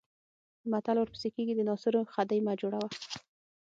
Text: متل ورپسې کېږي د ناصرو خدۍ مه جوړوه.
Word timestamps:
متل 0.71 0.97
ورپسې 0.99 1.27
کېږي 1.35 1.53
د 1.55 1.61
ناصرو 1.69 2.01
خدۍ 2.13 2.39
مه 2.45 2.53
جوړوه. 2.61 2.87